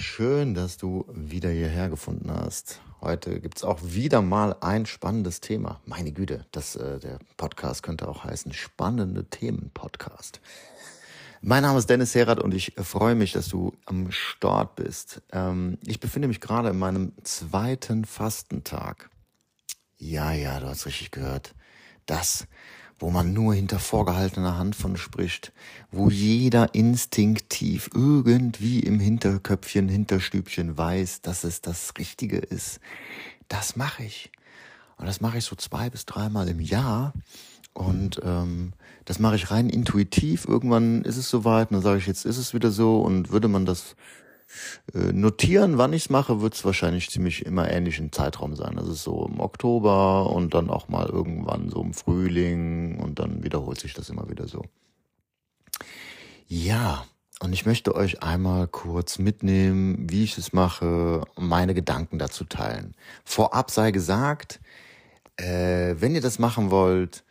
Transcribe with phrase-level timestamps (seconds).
[0.00, 2.80] schön, dass du wieder hierher gefunden hast.
[3.00, 5.80] Heute gibt's auch wieder mal ein spannendes Thema.
[5.84, 10.40] Meine Güte, das, äh, der Podcast könnte auch heißen Spannende Themen Podcast.
[11.42, 15.22] Mein Name ist Dennis Herat und ich freue mich, dass du am Start bist.
[15.32, 19.10] Ähm, ich befinde mich gerade in meinem zweiten Fastentag.
[19.98, 21.54] Ja, ja, du hast richtig gehört.
[22.06, 22.46] Das
[23.00, 25.52] wo man nur hinter vorgehaltener Hand von spricht,
[25.90, 32.78] wo jeder instinktiv irgendwie im Hinterköpfchen, Hinterstübchen weiß, dass es das Richtige ist.
[33.48, 34.30] Das mache ich.
[34.98, 37.14] Und das mache ich so zwei bis dreimal im Jahr.
[37.72, 38.74] Und ähm,
[39.06, 40.44] das mache ich rein intuitiv.
[40.46, 43.00] Irgendwann ist es soweit und dann sage ich, jetzt ist es wieder so.
[43.00, 43.96] Und würde man das
[44.92, 48.78] notieren, wann ich es mache, wird es wahrscheinlich ziemlich immer ähnlichen Zeitraum sein.
[48.78, 53.78] Also so im Oktober und dann auch mal irgendwann so im Frühling und dann wiederholt
[53.80, 54.64] sich das immer wieder so.
[56.46, 57.04] Ja,
[57.42, 62.94] und ich möchte euch einmal kurz mitnehmen, wie ich es mache, meine Gedanken dazu teilen.
[63.24, 64.60] Vorab sei gesagt,
[65.36, 67.24] äh, wenn ihr das machen wollt,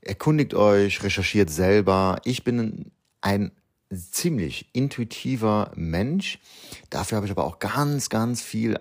[0.00, 2.20] erkundigt euch, recherchiert selber.
[2.24, 3.50] Ich bin ein
[3.92, 6.38] ziemlich intuitiver Mensch.
[6.90, 8.78] Dafür habe ich aber auch ganz, ganz viel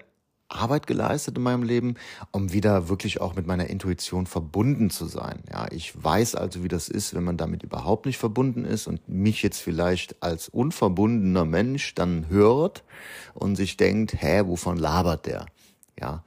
[0.48, 1.96] Arbeit geleistet in meinem Leben,
[2.32, 5.44] um wieder wirklich auch mit meiner Intuition verbunden zu sein.
[5.52, 9.08] Ja, ich weiß also, wie das ist, wenn man damit überhaupt nicht verbunden ist und
[9.10, 12.84] mich jetzt vielleicht als unverbundener Mensch dann hört
[13.34, 15.46] und sich denkt, hä, wovon labert der?
[16.00, 16.24] Ja,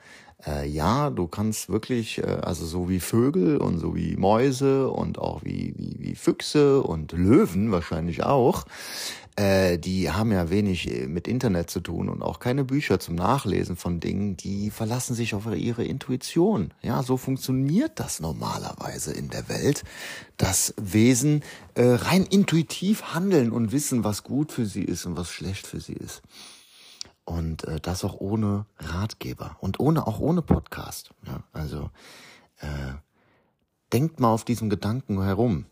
[0.47, 5.19] äh, ja, du kannst wirklich, äh, also so wie Vögel und so wie Mäuse und
[5.19, 8.65] auch wie, wie, wie Füchse und Löwen wahrscheinlich auch,
[9.39, 13.15] äh, die haben ja wenig äh, mit Internet zu tun und auch keine Bücher zum
[13.15, 16.73] Nachlesen von Dingen, die verlassen sich auf ihre Intuition.
[16.83, 19.85] Ja, so funktioniert das normalerweise in der Welt,
[20.37, 21.43] dass Wesen
[21.75, 25.81] äh, rein intuitiv handeln und wissen, was gut für sie ist und was schlecht für
[25.81, 26.23] sie ist.
[27.29, 31.11] Und äh, das auch ohne Ratgeber und ohne auch ohne Podcast.
[31.27, 31.91] Ja, also
[32.61, 32.95] äh,
[33.93, 35.67] denkt mal auf diesen Gedanken herum.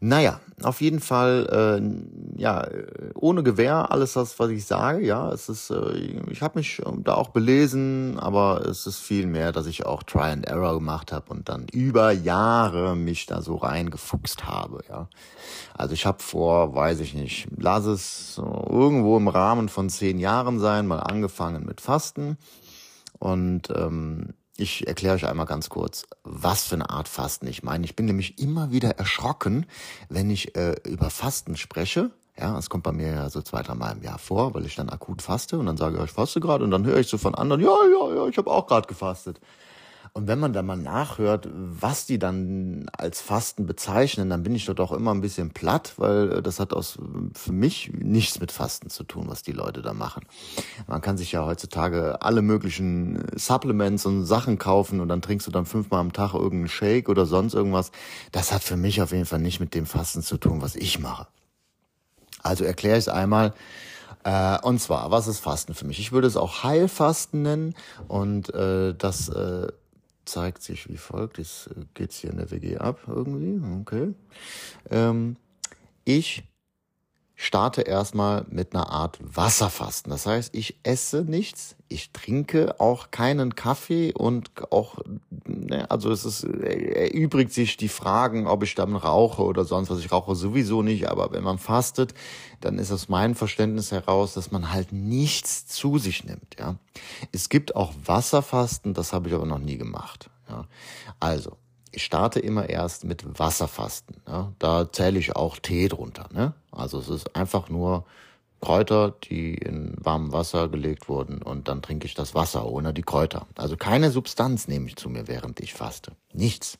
[0.00, 2.68] Naja, auf jeden Fall, äh, ja,
[3.14, 5.96] ohne Gewehr, alles das, was ich sage, ja, es ist, äh,
[6.30, 10.04] ich habe mich ähm, da auch belesen, aber es ist viel mehr, dass ich auch
[10.04, 15.08] Try and Error gemacht habe und dann über Jahre mich da so reingefuchst habe, ja.
[15.74, 20.20] Also ich habe vor, weiß ich nicht, lass es so irgendwo im Rahmen von zehn
[20.20, 22.38] Jahren sein, mal angefangen mit Fasten
[23.18, 27.84] und ähm, ich erkläre euch einmal ganz kurz, was für eine Art Fasten ich meine.
[27.84, 29.66] Ich bin nämlich immer wieder erschrocken,
[30.08, 32.10] wenn ich äh, über Fasten spreche.
[32.36, 34.74] Ja, es kommt bei mir ja so zwei, drei Mal im Jahr vor, weil ich
[34.74, 37.18] dann akut faste und dann sage ich, ich faste gerade und dann höre ich so
[37.18, 39.40] von anderen, ja, ja, ja, ich habe auch gerade gefastet.
[40.12, 44.66] Und wenn man da mal nachhört, was die dann als Fasten bezeichnen, dann bin ich
[44.66, 46.98] dort auch immer ein bisschen platt, weil äh, das hat aus,
[47.34, 50.24] für mich nichts mit Fasten zu tun, was die Leute da machen.
[50.86, 55.50] Man kann sich ja heutzutage alle möglichen Supplements und Sachen kaufen und dann trinkst du
[55.50, 57.90] dann fünfmal am Tag irgendeinen Shake oder sonst irgendwas.
[58.32, 60.98] Das hat für mich auf jeden Fall nicht mit dem Fasten zu tun, was ich
[60.98, 61.26] mache.
[62.42, 63.52] Also erkläre ich es einmal.
[64.24, 65.98] Äh, und zwar, was ist Fasten für mich?
[65.98, 67.74] Ich würde es auch Heilfasten nennen
[68.08, 69.68] und äh, das äh,
[70.28, 71.38] zeigt sich wie folgt.
[71.38, 73.60] Jetzt äh, geht's hier in der WG ab irgendwie.
[73.80, 74.14] Okay.
[74.90, 75.36] Ähm,
[76.04, 76.44] ich
[77.40, 80.10] starte erstmal mit einer Art Wasserfasten.
[80.10, 84.96] Das heißt, ich esse nichts, ich trinke auch keinen Kaffee und auch,
[85.46, 90.00] ne, also es ist, erübrigt sich die Fragen, ob ich dann rauche oder sonst was.
[90.00, 92.12] Ich rauche sowieso nicht, aber wenn man fastet,
[92.60, 96.74] dann ist aus meinem Verständnis heraus, dass man halt nichts zu sich nimmt, ja.
[97.30, 100.66] Es gibt auch Wasserfasten, das habe ich aber noch nie gemacht, ja.
[101.20, 101.56] Also,
[101.92, 104.16] ich starte immer erst mit Wasserfasten.
[104.26, 104.52] Ja.
[104.58, 106.28] Da zähle ich auch Tee drunter.
[106.32, 106.54] Ne?
[106.70, 108.04] Also es ist einfach nur
[108.60, 113.02] Kräuter, die in warmem Wasser gelegt wurden und dann trinke ich das Wasser ohne die
[113.02, 113.46] Kräuter.
[113.56, 116.12] Also keine Substanz nehme ich zu mir, während ich faste.
[116.32, 116.78] Nichts.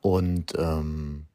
[0.00, 1.26] Und ähm,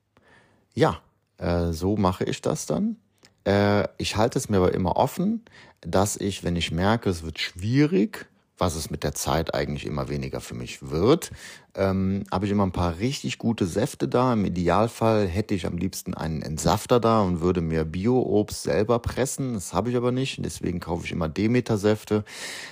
[0.74, 1.00] ja,
[1.38, 2.98] äh, so mache ich das dann.
[3.46, 5.44] Äh, ich halte es mir aber immer offen,
[5.82, 8.26] dass ich, wenn ich merke, es wird schwierig,
[8.58, 11.32] was es mit der Zeit eigentlich immer weniger für mich wird,
[11.76, 14.34] ähm, habe ich immer ein paar richtig gute Säfte da.
[14.34, 19.54] Im Idealfall hätte ich am liebsten einen Entsafter da und würde mir Bio-Obst selber pressen.
[19.54, 20.44] Das habe ich aber nicht.
[20.46, 22.24] Deswegen kaufe ich immer Demeter-Säfte,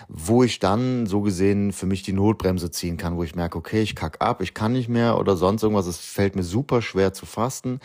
[0.07, 3.81] wo ich dann so gesehen für mich die Notbremse ziehen kann, wo ich merke, okay,
[3.81, 5.87] ich kack ab, ich kann nicht mehr oder sonst irgendwas.
[5.87, 7.79] Es fällt mir super schwer zu fasten.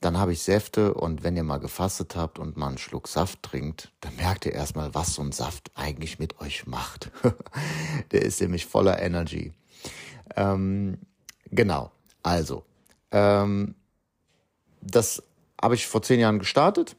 [0.00, 3.42] Dann habe ich Säfte und wenn ihr mal gefastet habt und mal einen Schluck Saft
[3.42, 7.10] trinkt, dann merkt ihr erstmal, was so ein Saft eigentlich mit euch macht.
[8.12, 9.52] Der ist nämlich voller Energy.
[10.36, 10.98] Ähm,
[11.50, 11.90] genau,
[12.22, 12.64] also,
[13.10, 13.74] ähm,
[14.80, 15.22] das
[15.60, 16.94] habe ich vor zehn Jahren gestartet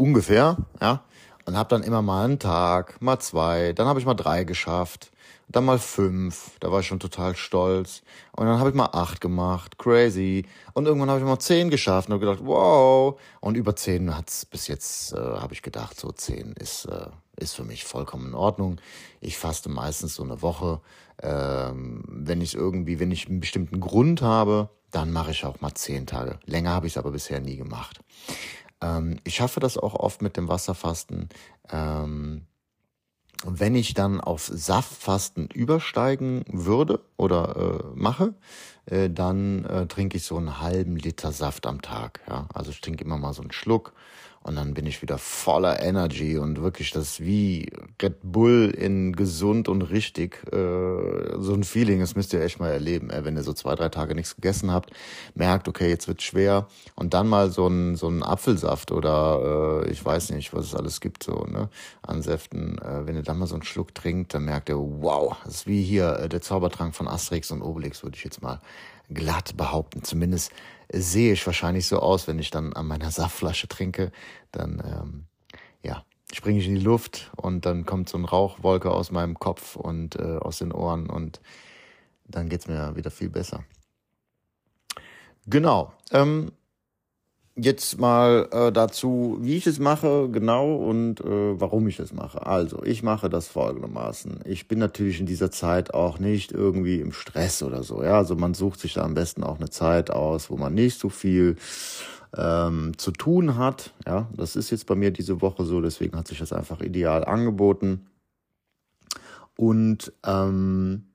[0.00, 1.04] ungefähr, ja.
[1.46, 5.10] Und habe dann immer mal einen Tag, mal zwei, dann habe ich mal drei geschafft,
[5.50, 8.02] dann mal fünf, da war ich schon total stolz.
[8.36, 10.46] Und dann habe ich mal acht gemacht, crazy.
[10.74, 13.18] Und irgendwann habe ich mal zehn geschafft und habe gedacht, wow.
[13.40, 17.54] Und über zehn hat's bis jetzt, äh, habe ich gedacht, so zehn ist, äh, ist
[17.54, 18.80] für mich vollkommen in Ordnung.
[19.20, 20.80] Ich faste meistens so eine Woche.
[21.20, 25.74] Ähm, wenn ich irgendwie, wenn ich einen bestimmten Grund habe, dann mache ich auch mal
[25.74, 26.38] zehn Tage.
[26.46, 28.00] Länger habe ich es aber bisher nie gemacht.
[28.80, 31.28] Ähm, ich schaffe das auch oft mit dem Wasserfasten.
[31.70, 32.46] Ähm,
[33.44, 38.34] wenn ich dann auf Saftfasten übersteigen würde oder äh, mache,
[38.86, 42.20] äh, dann äh, trinke ich so einen halben Liter Saft am Tag.
[42.28, 42.48] Ja?
[42.52, 43.92] Also ich trinke immer mal so einen Schluck
[44.42, 47.70] und dann bin ich wieder voller Energy und wirklich das wie
[48.00, 50.42] Red Bull in gesund und richtig.
[50.50, 53.10] Äh, so ein Feeling, das müsst ihr echt mal erleben.
[53.10, 53.24] Ey.
[53.24, 54.92] Wenn ihr so zwei, drei Tage nichts gegessen habt,
[55.34, 59.90] merkt, okay, jetzt wird schwer und dann mal so ein so ein Apfelsaft oder äh,
[59.90, 61.68] ich weiß nicht, was es alles gibt so ne
[62.00, 62.78] an Säften.
[62.78, 65.66] Äh, wenn ihr dann mal so einen Schluck trinkt, dann merkt ihr, wow, das ist
[65.66, 68.60] wie hier äh, der Zaubertrank von Asterix und Obelix, würde ich jetzt mal
[69.12, 70.02] glatt behaupten.
[70.02, 70.50] Zumindest
[70.92, 74.12] sehe ich wahrscheinlich so aus, wenn ich dann an meiner Saftflasche trinke.
[74.52, 75.24] Dann, ähm,
[75.82, 79.76] ja, springe ich in die Luft und dann kommt so eine Rauchwolke aus meinem Kopf
[79.76, 81.40] und äh, aus den Ohren und
[82.24, 83.64] dann geht's mir wieder viel besser.
[85.46, 85.92] Genau.
[86.12, 86.52] Ähm,
[87.62, 92.46] jetzt mal äh, dazu, wie ich es mache, genau und äh, warum ich es mache.
[92.46, 94.40] Also, ich mache das folgendermaßen.
[94.44, 98.02] Ich bin natürlich in dieser Zeit auch nicht irgendwie im Stress oder so.
[98.02, 100.98] Ja, also man sucht sich da am besten auch eine Zeit aus, wo man nicht
[100.98, 101.56] so viel
[102.36, 103.92] ähm, zu tun hat.
[104.06, 107.24] Ja, das ist jetzt bei mir diese Woche so, deswegen hat sich das einfach ideal
[107.24, 108.06] angeboten.
[109.56, 111.09] Und ähm,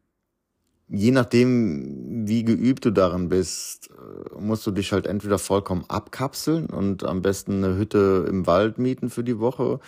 [0.87, 6.67] je nachdem, wie geübt du darin bist, äh, musst du dich halt entweder vollkommen abkapseln
[6.67, 9.79] und am besten eine Hütte im Wald mieten für die Woche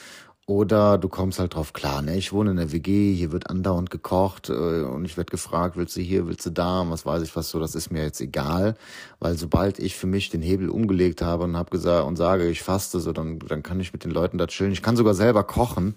[0.49, 2.17] oder du kommst halt drauf klar, ne?
[2.17, 5.97] Ich wohne in der WG, hier wird andauernd gekocht äh, und ich werde gefragt, willst
[5.97, 8.75] du hier, willst du da, was weiß ich was so, das ist mir jetzt egal,
[9.19, 12.63] weil sobald ich für mich den Hebel umgelegt habe und habe gesagt und sage, ich
[12.63, 14.71] faste so, dann dann kann ich mit den Leuten da chillen.
[14.71, 15.95] Ich kann sogar selber kochen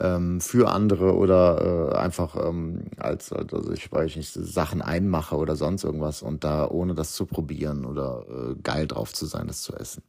[0.00, 5.56] ähm, für andere oder äh, einfach ähm, als, also ich weiß nicht, Sachen einmache oder
[5.56, 9.62] sonst irgendwas und da ohne das zu probieren oder äh, geil drauf zu sein, das
[9.62, 10.02] zu essen.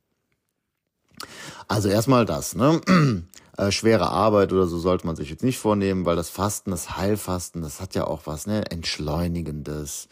[1.68, 2.82] Also erstmal das, ne?
[3.58, 6.96] Äh, schwere Arbeit oder so sollte man sich jetzt nicht vornehmen, weil das Fasten, das
[6.96, 8.72] Heilfasten, das hat ja auch was, ne?
[8.72, 10.08] Entschleunigendes.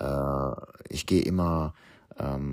[0.00, 0.50] Äh,
[0.88, 1.72] ich gehe immer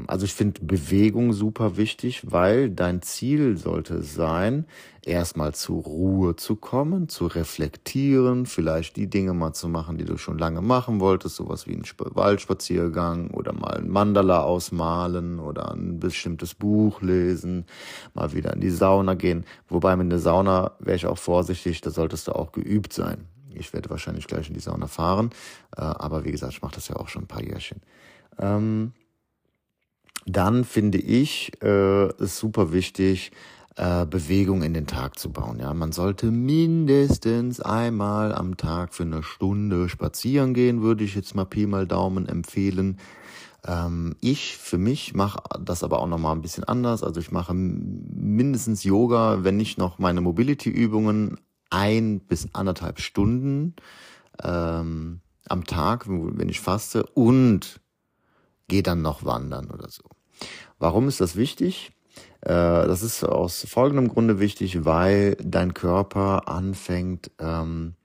[0.08, 4.66] also ich finde Bewegung super wichtig, weil dein Ziel sollte sein,
[5.02, 10.18] erstmal zur Ruhe zu kommen, zu reflektieren, vielleicht die Dinge mal zu machen, die du
[10.18, 16.00] schon lange machen wolltest, sowas wie ein Waldspaziergang oder mal ein Mandala ausmalen oder ein
[16.00, 17.66] bestimmtes Buch lesen,
[18.14, 19.44] mal wieder in die Sauna gehen.
[19.68, 23.26] Wobei mit der Sauna wäre ich auch vorsichtig, da solltest du auch geübt sein.
[23.54, 25.32] Ich werde wahrscheinlich gleich in die Sauna fahren,
[25.76, 27.82] äh, aber wie gesagt, ich mache das ja auch schon ein paar Jährchen.
[28.40, 28.94] Ähm,
[30.28, 33.32] dann finde ich äh, es super wichtig,
[33.78, 35.60] äh, Bewegung in den Tag zu bauen.
[35.60, 41.34] Ja, man sollte mindestens einmal am Tag für eine Stunde spazieren gehen, würde ich jetzt
[41.34, 43.00] mal Pi mal Daumen empfehlen.
[43.66, 47.04] Ähm, ich für mich mache das aber auch noch mal ein bisschen anders.
[47.04, 53.76] Also ich mache mindestens Yoga, wenn nicht noch meine Mobility-Übungen ein bis anderthalb Stunden
[54.44, 57.80] ähm, am Tag, wenn ich faste und
[58.68, 60.04] gehe dann noch wandern oder so.
[60.80, 61.92] Warum ist das wichtig?
[62.42, 67.96] Äh, das ist aus folgendem Grunde wichtig, weil dein Körper anfängt, ähm,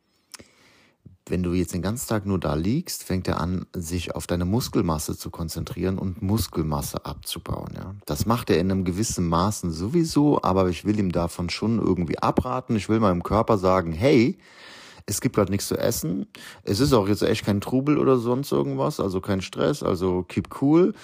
[1.29, 4.45] wenn du jetzt den ganzen Tag nur da liegst, fängt er an, sich auf deine
[4.45, 7.75] Muskelmasse zu konzentrieren und Muskelmasse abzubauen.
[7.77, 7.95] Ja?
[8.07, 12.19] Das macht er in einem gewissen Maßen sowieso, aber ich will ihm davon schon irgendwie
[12.19, 12.75] abraten.
[12.75, 14.39] Ich will meinem Körper sagen, hey,
[15.07, 16.27] es gibt gerade nichts zu essen.
[16.65, 20.61] Es ist auch jetzt echt kein Trubel oder sonst irgendwas, also kein Stress, also keep
[20.61, 20.95] cool.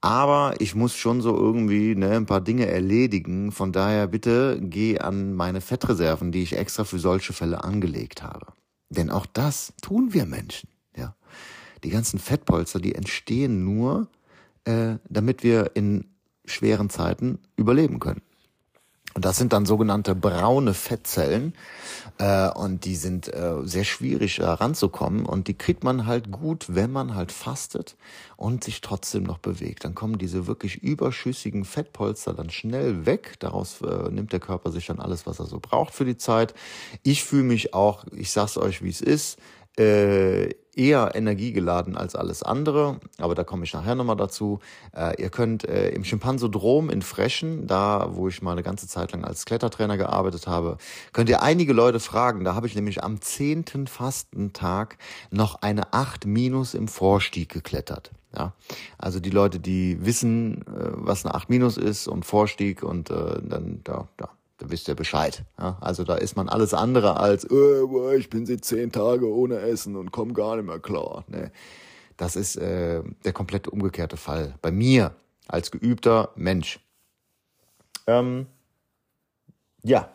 [0.00, 3.50] Aber ich muss schon so irgendwie ne, ein paar Dinge erledigen.
[3.50, 8.46] Von daher bitte geh an meine Fettreserven, die ich extra für solche Fälle angelegt habe.
[8.90, 10.68] Denn auch das tun wir Menschen.
[10.96, 11.16] Ja,
[11.84, 14.08] die ganzen Fettpolster, die entstehen nur,
[14.64, 16.04] äh, damit wir in
[16.44, 18.22] schweren Zeiten überleben können.
[19.14, 21.54] Und das sind dann sogenannte braune Fettzellen.
[22.18, 25.24] Äh, und die sind äh, sehr schwierig heranzukommen.
[25.24, 27.96] Und die kriegt man halt gut, wenn man halt fastet
[28.36, 29.84] und sich trotzdem noch bewegt.
[29.84, 33.34] Dann kommen diese wirklich überschüssigen Fettpolster dann schnell weg.
[33.38, 36.54] Daraus äh, nimmt der Körper sich dann alles, was er so braucht für die Zeit.
[37.02, 39.38] Ich fühle mich auch, ich sag's euch, wie es ist,
[39.78, 44.60] äh, eher energiegeladen als alles andere, aber da komme ich nachher nochmal dazu.
[44.96, 49.10] Äh, ihr könnt äh, im Schimpansodrom in Frechen, da wo ich mal eine ganze Zeit
[49.12, 50.78] lang als Klettertrainer gearbeitet habe,
[51.12, 52.44] könnt ihr einige Leute fragen.
[52.44, 54.98] Da habe ich nämlich am zehnten Fastentag
[55.30, 58.12] noch eine 8 Minus im Vorstieg geklettert.
[58.36, 58.52] Ja,
[58.98, 63.40] also die Leute, die wissen, äh, was eine 8 Minus ist und Vorstieg und äh,
[63.42, 65.44] dann da, da da wisst ihr Bescheid.
[65.58, 65.78] Ja?
[65.80, 69.96] Also da ist man alles andere als, äh, ich bin seit zehn Tage ohne Essen
[69.96, 71.24] und komme gar nicht mehr klar.
[71.28, 71.50] Nee.
[72.16, 74.56] Das ist äh, der komplett umgekehrte Fall.
[74.60, 75.14] Bei mir
[75.46, 76.80] als geübter Mensch.
[78.08, 78.46] Ähm,
[79.82, 80.10] ja,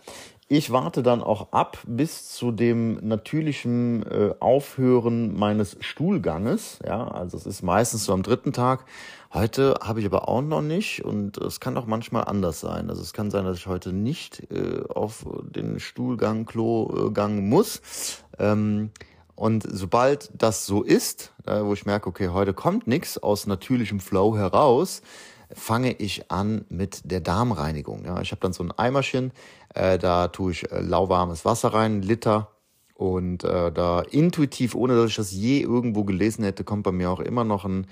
[0.49, 6.79] ich warte dann auch ab bis zu dem natürlichen äh, Aufhören meines Stuhlganges.
[6.85, 8.85] Ja, also es ist meistens so am dritten Tag.
[9.33, 12.91] Heute habe ich aber auch noch nicht und es kann auch manchmal anders sein.
[12.91, 17.81] Also es kann sein, dass ich heute nicht äh, auf den Stuhlgang, Klogang muss.
[18.37, 18.91] Ähm,
[19.33, 23.99] und sobald das so ist, äh, wo ich merke, okay, heute kommt nichts aus natürlichem
[23.99, 25.01] Flow heraus,
[25.51, 28.05] fange ich an mit der Darmreinigung.
[28.05, 29.31] Ja, ich habe dann so ein Eimerchen,
[29.73, 32.52] äh, da tue ich äh, lauwarmes Wasser rein, Liter.
[33.03, 37.11] Und äh, da intuitiv, ohne dass ich das je irgendwo gelesen hätte, kommt bei mir
[37.11, 37.85] auch immer noch ein,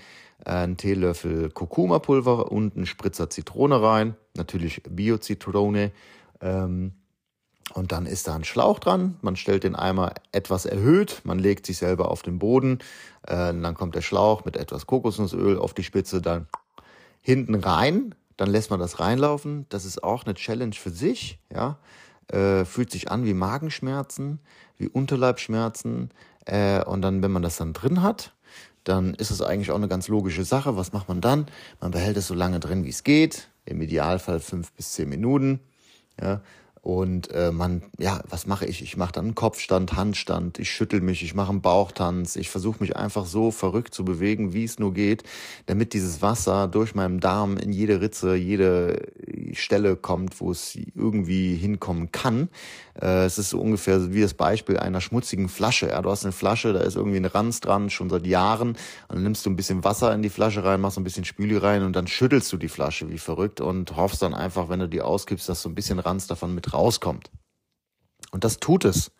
[0.45, 4.15] äh, ein Teelöffel Kurkuma-Pulver und ein Spritzer Zitrone rein.
[4.37, 5.91] Natürlich Bio-Zitrone.
[6.39, 6.93] Ähm,
[7.73, 9.17] und dann ist da ein Schlauch dran.
[9.21, 11.19] Man stellt den Eimer etwas erhöht.
[11.25, 12.79] Man legt sich selber auf den Boden.
[13.27, 16.21] Äh, dann kommt der Schlauch mit etwas Kokosnussöl auf die Spitze.
[16.21, 16.47] Dann
[17.19, 19.65] hinten rein, dann lässt man das reinlaufen.
[19.67, 21.79] Das ist auch eine Challenge für sich, ja.
[22.31, 24.39] Äh, fühlt sich an wie Magenschmerzen,
[24.77, 26.11] wie Unterleibschmerzen.
[26.45, 28.33] Äh, und dann, wenn man das dann drin hat,
[28.83, 30.77] dann ist es eigentlich auch eine ganz logische Sache.
[30.77, 31.47] Was macht man dann?
[31.81, 33.49] Man behält es so lange drin, wie es geht.
[33.65, 35.59] Im Idealfall fünf bis zehn Minuten.
[36.19, 36.41] Ja,
[36.81, 38.81] und äh, man, ja, was mache ich?
[38.81, 42.77] Ich mache dann einen Kopfstand, Handstand, ich schüttel mich, ich mache einen Bauchtanz, ich versuche
[42.79, 45.23] mich einfach so verrückt zu bewegen, wie es nur geht,
[45.67, 49.11] damit dieses Wasser durch meinen Darm in jede Ritze, jede
[49.53, 52.49] Stelle kommt, wo es irgendwie hinkommen kann.
[52.99, 55.89] Äh, es ist so ungefähr wie das Beispiel einer schmutzigen Flasche.
[55.89, 58.77] Ja, du hast eine Flasche, da ist irgendwie ein Ranz dran, schon seit Jahren,
[59.09, 61.83] dann nimmst du ein bisschen Wasser in die Flasche rein, machst ein bisschen Spüli rein
[61.83, 65.01] und dann schüttelst du die Flasche wie verrückt und hoffst dann einfach, wenn du die
[65.01, 67.31] ausgibst, dass so ein bisschen Ranz davon mit rauskommt.
[68.31, 69.11] Und das tut es.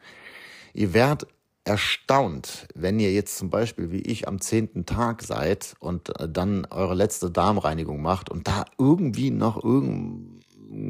[0.73, 1.27] Ihr werdet
[1.63, 6.65] erstaunt, wenn ihr jetzt zum Beispiel wie ich am zehnten Tag seid und äh, dann
[6.65, 10.41] eure letzte Darmreinigung macht und da irgendwie noch irgend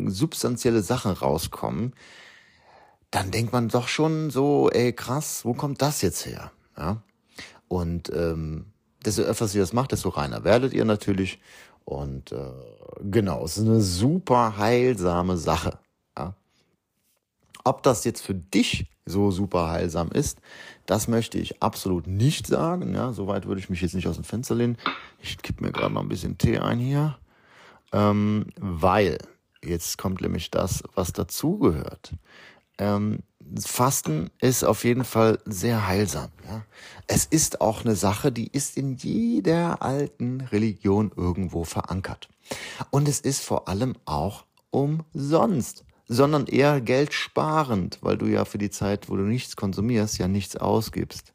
[0.07, 1.93] substanzielle Sachen rauskommen,
[3.11, 6.51] dann denkt man doch schon so, ey krass, wo kommt das jetzt her?
[6.77, 7.01] Ja?
[7.67, 8.65] Und ähm,
[9.05, 11.39] desto öfters ihr das macht, desto reiner werdet ihr natürlich.
[11.85, 12.51] Und äh,
[13.03, 15.79] genau, es ist eine super heilsame Sache.
[17.63, 20.39] Ob das jetzt für dich so super heilsam ist,
[20.85, 22.93] das möchte ich absolut nicht sagen.
[22.93, 24.77] Ja, soweit würde ich mich jetzt nicht aus dem Fenster lehnen.
[25.21, 27.17] Ich kipp mir gerade noch ein bisschen Tee ein hier.
[27.91, 29.17] Ähm, weil,
[29.63, 32.13] jetzt kommt nämlich das, was dazugehört.
[32.81, 33.19] Ähm,
[33.59, 36.29] Fasten ist auf jeden Fall sehr heilsam.
[36.47, 36.65] Ja?
[37.07, 42.29] Es ist auch eine Sache, die ist in jeder alten Religion irgendwo verankert.
[42.89, 48.69] Und es ist vor allem auch umsonst sondern eher geldsparend, weil du ja für die
[48.69, 51.33] Zeit, wo du nichts konsumierst, ja nichts ausgibst.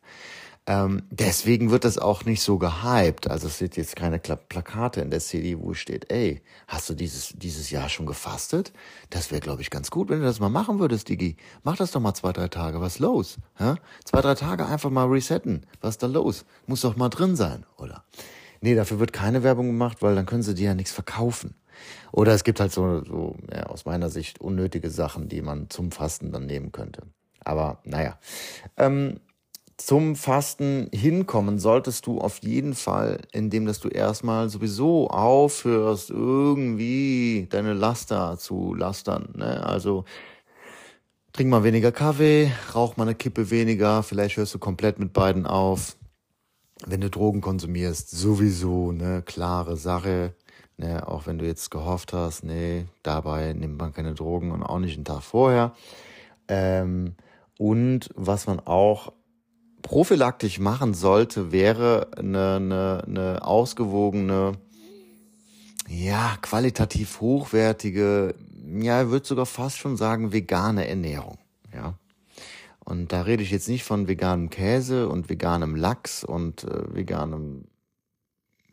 [0.68, 3.30] Ähm, deswegen wird das auch nicht so gehypt.
[3.30, 7.34] Also es sind jetzt keine Plakate in der CD, wo steht, ey, hast du dieses,
[7.36, 8.72] dieses Jahr schon gefastet?
[9.10, 11.36] Das wäre, glaube ich, ganz gut, wenn du das mal machen würdest, Digi.
[11.62, 12.80] Mach das doch mal zwei, drei Tage.
[12.80, 13.38] Was los?
[13.60, 13.76] Ja?
[14.04, 15.66] Zwei, drei Tage einfach mal resetten.
[15.80, 16.44] Was ist da los?
[16.66, 18.04] Muss doch mal drin sein, oder?
[18.60, 21.54] Nee, dafür wird keine Werbung gemacht, weil dann können sie dir ja nichts verkaufen.
[22.10, 25.92] Oder es gibt halt so, so ja, aus meiner Sicht unnötige Sachen, die man zum
[25.92, 27.02] Fasten dann nehmen könnte.
[27.44, 28.18] Aber naja.
[28.76, 29.20] Ähm,
[29.76, 37.46] zum Fasten hinkommen solltest du auf jeden Fall, indem dass du erstmal sowieso aufhörst, irgendwie
[37.50, 39.34] deine Laster zu lastern.
[39.36, 39.64] Ne?
[39.64, 40.04] Also
[41.32, 45.46] trink mal weniger Kaffee, rauch mal eine Kippe weniger, vielleicht hörst du komplett mit beiden
[45.46, 45.96] auf.
[46.86, 50.34] Wenn du Drogen konsumierst, sowieso, ne, klare Sache.
[50.78, 54.78] Ne, auch wenn du jetzt gehofft hast, nee, dabei nimmt man keine Drogen und auch
[54.78, 55.72] nicht einen Tag vorher.
[56.48, 57.14] Ähm,
[57.58, 59.10] und was man auch
[59.86, 64.54] prophylaktisch machen sollte, wäre eine, eine, eine ausgewogene,
[65.88, 68.34] ja, qualitativ hochwertige,
[68.80, 71.38] ja, ich würde sogar fast schon sagen, vegane Ernährung.
[71.72, 71.94] Ja.
[72.84, 77.66] Und da rede ich jetzt nicht von veganem Käse und veganem Lachs und äh, veganem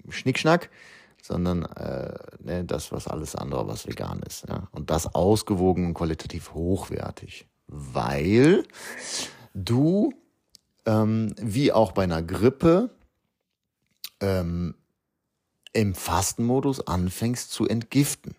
[0.10, 0.72] Schnickschnack,
[1.22, 4.48] sondern äh, ne, das, was alles andere, was vegan ist.
[4.50, 4.68] Ja?
[4.72, 7.48] Und das ausgewogen und qualitativ hochwertig.
[7.68, 8.64] Weil
[9.54, 10.12] du
[10.86, 12.90] ähm, wie auch bei einer Grippe
[14.20, 14.76] ähm,
[15.74, 18.36] im Fastenmodus anfängst zu entgiften.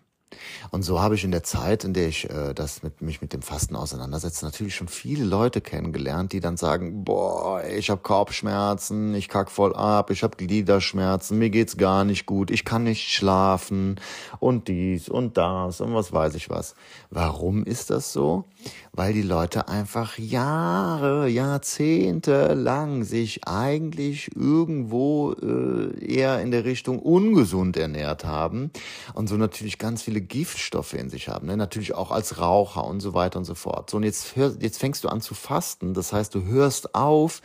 [0.71, 3.33] Und so habe ich in der Zeit, in der ich äh, das mit, mich mit
[3.33, 9.13] dem Fasten auseinandersetze, natürlich schon viele Leute kennengelernt, die dann sagen, boah, ich habe Korbschmerzen,
[9.15, 13.09] ich kack voll ab, ich habe Gliederschmerzen, mir geht's gar nicht gut, ich kann nicht
[13.11, 13.99] schlafen
[14.39, 16.75] und dies und das und was weiß ich was.
[17.09, 18.45] Warum ist das so?
[18.91, 26.99] Weil die Leute einfach Jahre, Jahrzehnte lang sich eigentlich irgendwo äh, eher in der Richtung
[26.99, 28.71] ungesund ernährt haben
[29.13, 31.57] und so natürlich ganz viele Giftstoffe in sich haben, ne?
[31.57, 33.89] natürlich auch als Raucher und so weiter und so fort.
[33.89, 37.41] So, und jetzt, hör, jetzt fängst du an zu fasten, das heißt, du hörst auf,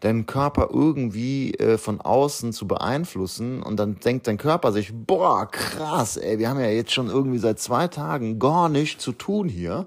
[0.00, 5.50] deinen Körper irgendwie äh, von außen zu beeinflussen und dann denkt dein Körper sich, boah,
[5.50, 9.48] krass, ey, wir haben ja jetzt schon irgendwie seit zwei Tagen gar nichts zu tun
[9.48, 9.86] hier.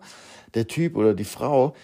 [0.54, 1.76] Der Typ oder die Frau,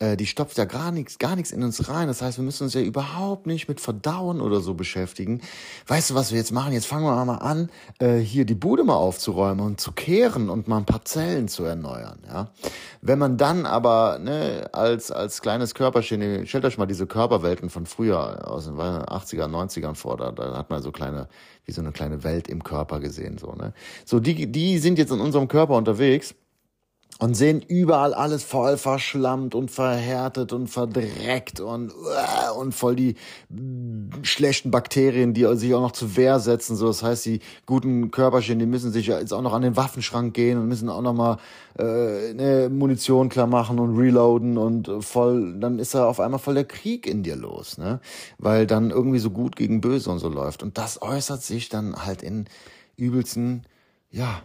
[0.00, 2.08] äh, die stopft ja gar nichts, gar nichts in uns rein.
[2.08, 5.40] Das heißt, wir müssen uns ja überhaupt nicht mit Verdauen oder so beschäftigen.
[5.86, 6.72] Weißt du, was wir jetzt machen?
[6.72, 7.70] Jetzt fangen wir mal an,
[8.00, 11.64] äh, hier die Bude mal aufzuräumen und zu kehren und mal ein paar Zellen zu
[11.64, 12.18] erneuern.
[12.26, 12.50] Ja,
[13.02, 17.86] wenn man dann aber ne, als als kleines Körperchen, stellt euch mal diese Körperwelten von
[17.86, 20.16] früher aus den 80er, 90ern vor.
[20.16, 21.28] Da, da hat man so kleine
[21.66, 23.72] wie so eine kleine Welt im Körper gesehen so ne.
[24.04, 26.34] So die die sind jetzt in unserem Körper unterwegs
[27.20, 33.14] und sehen überall alles voll verschlammt und verhärtet und verdreckt und uh, und voll die
[34.22, 36.76] schlechten Bakterien, die sich auch noch zu Wehr setzen.
[36.76, 40.34] So, das heißt, die guten Körperchen, die müssen sich jetzt auch noch an den Waffenschrank
[40.34, 41.38] gehen und müssen auch noch mal
[41.78, 45.58] äh, eine Munition klar machen und reloaden und voll.
[45.60, 48.00] Dann ist da auf einmal voll der Krieg in dir los, ne?
[48.38, 50.62] Weil dann irgendwie so gut gegen böse und so läuft.
[50.62, 52.46] Und das äußert sich dann halt in
[52.96, 53.62] übelsten,
[54.10, 54.42] ja,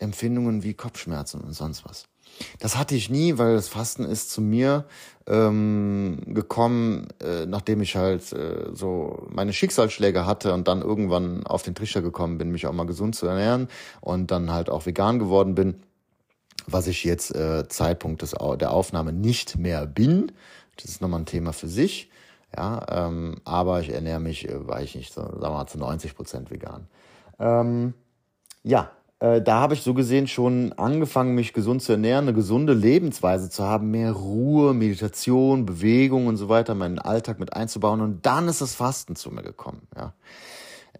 [0.00, 2.06] Empfindungen wie Kopfschmerzen und sonst was.
[2.58, 4.86] Das hatte ich nie, weil das Fasten ist zu mir
[5.26, 11.62] ähm, gekommen, äh, nachdem ich halt äh, so meine Schicksalsschläge hatte und dann irgendwann auf
[11.62, 13.68] den Trichter gekommen bin, mich auch mal gesund zu ernähren
[14.00, 15.82] und dann halt auch vegan geworden bin,
[16.66, 20.32] was ich jetzt äh, Zeitpunkt des, der Aufnahme nicht mehr bin.
[20.76, 22.10] Das ist nochmal ein Thema für sich.
[22.56, 25.78] Ja, ähm, aber ich ernähre mich, äh, weiß ich nicht, so, sagen wir mal zu
[25.78, 26.88] 90 Prozent vegan.
[27.38, 27.94] Ähm,
[28.62, 32.72] ja, äh, da habe ich so gesehen schon angefangen, mich gesund zu ernähren, eine gesunde
[32.72, 38.00] Lebensweise zu haben, mehr Ruhe, Meditation, Bewegung und so weiter, meinen Alltag mit einzubauen.
[38.00, 39.82] Und dann ist das Fasten zu mir gekommen.
[39.94, 40.14] Ja.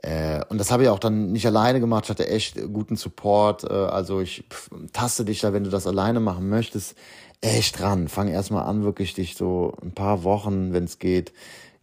[0.03, 2.05] Äh, und das habe ich auch dann nicht alleine gemacht.
[2.05, 3.65] Ich hatte echt guten Support.
[3.65, 6.97] Äh, also ich pff, taste dich da, wenn du das alleine machen möchtest,
[7.41, 8.09] echt dran.
[8.09, 11.33] Fang erstmal an, wirklich dich so ein paar Wochen, wenn es geht,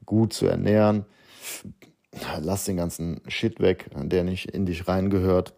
[0.06, 1.06] gut zu ernähren.
[2.40, 5.57] Lass den ganzen Shit weg, der nicht in dich reingehört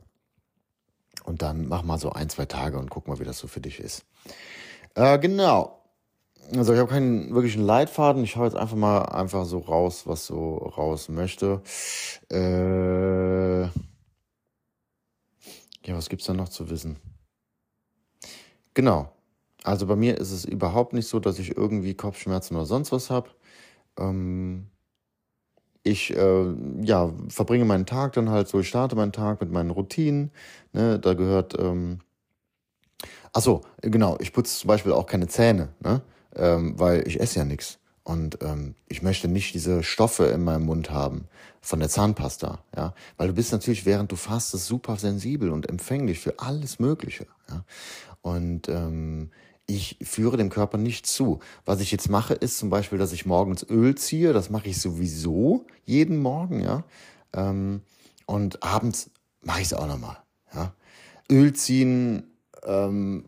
[1.30, 3.62] und dann mach mal so ein, zwei Tage und guck mal, wie das so für
[3.62, 4.04] dich ist.
[4.96, 5.80] Äh, genau.
[6.56, 8.24] Also ich habe keinen wirklichen Leitfaden.
[8.24, 11.62] Ich hau jetzt einfach mal einfach so raus, was so raus möchte.
[12.32, 13.70] Äh, ja,
[15.96, 16.98] was gibt's da noch zu wissen?
[18.74, 19.14] Genau.
[19.64, 23.12] Also bei mir ist es überhaupt nicht so, dass ich irgendwie Kopfschmerzen oder sonst was
[23.12, 23.30] habe.
[24.00, 24.72] Ähm,
[25.84, 26.46] ich äh,
[26.82, 30.32] ja, verbringe meinen Tag dann halt so, ich starte meinen Tag mit meinen Routinen.
[30.74, 31.00] Ne?
[31.00, 32.00] Da gehört, ähm,
[33.34, 36.02] ach so, genau, ich putze zum Beispiel auch keine Zähne, ne?
[36.36, 37.80] ähm, weil ich esse ja nichts.
[38.04, 41.28] Und ähm, ich möchte nicht diese Stoffe in meinem Mund haben
[41.62, 46.20] von der Zahnpasta, ja, weil du bist natürlich während du fastest super sensibel und empfänglich
[46.20, 47.64] für alles Mögliche, ja.
[48.22, 49.30] Und ähm,
[49.70, 51.40] ich führe dem Körper nicht zu.
[51.64, 54.34] Was ich jetzt mache, ist zum Beispiel, dass ich morgens Öl ziehe.
[54.34, 56.84] Das mache ich sowieso jeden Morgen, ja.
[57.34, 57.82] Ähm,
[58.26, 60.18] und abends mache ich es auch nochmal,
[60.54, 60.74] ja.
[61.32, 62.24] Öl ziehen
[62.66, 63.26] ähm,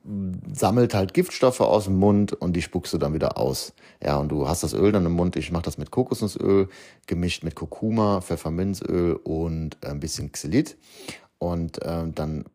[0.51, 3.73] sammelt halt Giftstoffe aus dem Mund und die spuckst du dann wieder aus.
[4.03, 5.35] Ja, und du hast das Öl dann im Mund.
[5.35, 6.67] Ich mache das mit Kokosnussöl,
[7.05, 10.75] gemischt mit Kurkuma, Pfefferminzöl und ein bisschen Xylit.
[11.37, 12.45] Und ähm, dann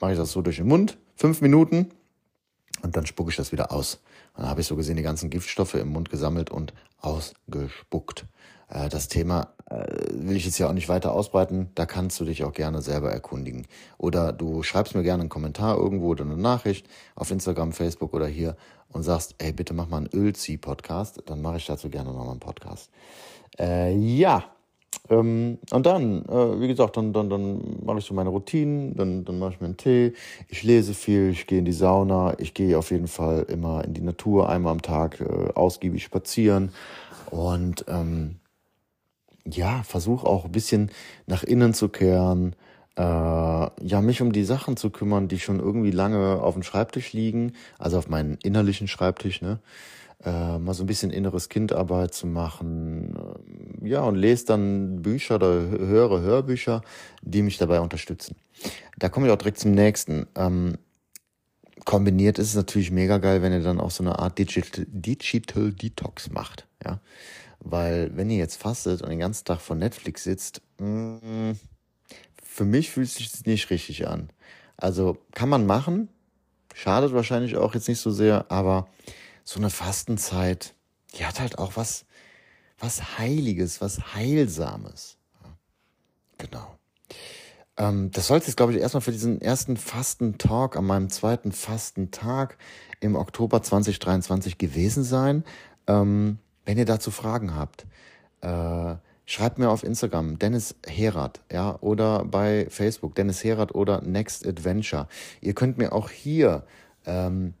[0.00, 1.90] mache ich das so durch den Mund fünf Minuten
[2.82, 4.00] und dann spucke ich das wieder aus.
[4.34, 8.24] Und dann habe ich so gesehen die ganzen Giftstoffe im Mund gesammelt und ausgespuckt.
[8.68, 11.70] Äh, das Thema äh, will ich jetzt ja auch nicht weiter ausbreiten.
[11.74, 13.66] Da kannst du dich auch gerne selber erkundigen.
[13.98, 18.28] Oder du schreibst mir gerne einen Kommentar irgendwo oder eine Nachricht auf Instagram, Facebook oder
[18.28, 18.56] hier
[18.90, 21.22] und sagst, ey, bitte mach mal einen Ölzieh-Podcast.
[21.26, 22.90] Dann mache ich dazu gerne nochmal einen Podcast.
[23.58, 24.44] Äh, ja,
[25.10, 29.24] ähm, und dann, äh, wie gesagt, dann, dann, dann mache ich so meine Routinen, dann,
[29.24, 30.12] dann mache ich mir einen Tee,
[30.48, 33.94] ich lese viel, ich gehe in die Sauna, ich gehe auf jeden Fall immer in
[33.94, 36.72] die Natur, einmal am Tag äh, ausgiebig spazieren.
[37.30, 38.36] Und ähm,
[39.44, 40.90] ja, versuche auch ein bisschen
[41.26, 42.54] nach innen zu kehren,
[42.96, 47.12] äh, ja, mich um die Sachen zu kümmern, die schon irgendwie lange auf dem Schreibtisch
[47.12, 49.60] liegen, also auf meinen innerlichen Schreibtisch, ne?
[50.24, 53.14] Äh, mal so ein bisschen inneres Kindarbeit zu machen.
[53.82, 56.82] Ja, und lese dann Bücher oder höre Hörbücher,
[57.22, 58.36] die mich dabei unterstützen.
[58.98, 60.26] Da komme ich auch direkt zum nächsten.
[60.34, 60.78] Ähm,
[61.84, 65.72] kombiniert ist es natürlich mega geil, wenn ihr dann auch so eine Art Digital, Digital
[65.72, 66.66] Detox macht.
[66.84, 67.00] Ja,
[67.60, 71.58] weil wenn ihr jetzt fastet und den ganzen Tag vor Netflix sitzt, mh, mm,
[72.42, 74.30] für mich fühlt es sich nicht richtig an.
[74.76, 76.08] Also kann man machen,
[76.74, 78.88] schadet wahrscheinlich auch jetzt nicht so sehr, aber
[79.48, 80.74] so eine Fastenzeit,
[81.14, 82.04] die hat halt auch was,
[82.78, 85.16] was Heiliges, was Heilsames.
[86.36, 86.76] Genau.
[87.78, 92.58] Ähm, das sollte jetzt, glaube ich, erstmal für diesen ersten Fastentalk an meinem zweiten Fastentag
[93.00, 95.44] im Oktober 2023 gewesen sein.
[95.86, 97.86] Ähm, wenn ihr dazu Fragen habt,
[98.42, 104.46] äh, schreibt mir auf Instagram Dennis Herat, ja, oder bei Facebook Dennis Herat oder Next
[104.46, 105.08] Adventure.
[105.40, 106.66] Ihr könnt mir auch hier
[107.06, 107.54] ähm,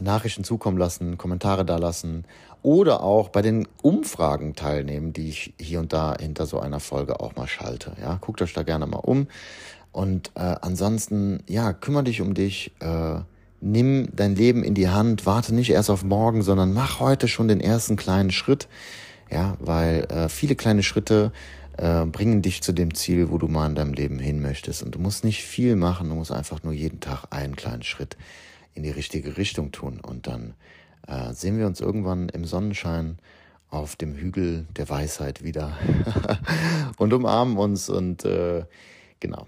[0.00, 2.24] Nachrichten zukommen lassen, Kommentare da lassen
[2.62, 7.20] oder auch bei den Umfragen teilnehmen, die ich hier und da hinter so einer Folge
[7.20, 7.92] auch mal schalte.
[8.00, 9.28] Ja, guckt euch da gerne mal um.
[9.92, 12.72] Und äh, ansonsten, ja, kümmere dich um dich.
[12.80, 13.20] Äh,
[13.60, 17.48] nimm dein Leben in die Hand, warte nicht erst auf morgen, sondern mach heute schon
[17.48, 18.68] den ersten kleinen Schritt.
[19.30, 21.32] Ja, weil äh, viele kleine Schritte
[21.76, 24.82] äh, bringen dich zu dem Ziel, wo du mal in deinem Leben hin möchtest.
[24.82, 28.16] Und du musst nicht viel machen, du musst einfach nur jeden Tag einen kleinen Schritt
[28.78, 30.00] in die richtige Richtung tun.
[30.00, 30.54] Und dann
[31.06, 33.18] äh, sehen wir uns irgendwann im Sonnenschein
[33.70, 35.76] auf dem Hügel der Weisheit wieder
[36.96, 38.64] und umarmen uns und äh,
[39.20, 39.46] genau.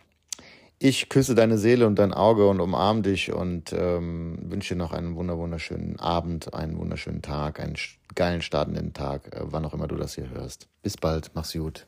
[0.78, 4.92] Ich küsse deine Seele und dein Auge und umarme dich und ähm, wünsche dir noch
[4.92, 7.76] einen wunderschönen Abend, einen wunderschönen Tag, einen
[8.14, 10.68] geilen startenden Tag, äh, wann auch immer du das hier hörst.
[10.82, 11.86] Bis bald, mach's gut.